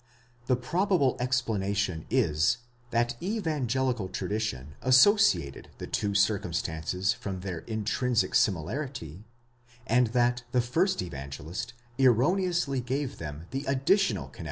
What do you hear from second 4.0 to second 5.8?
tradition associated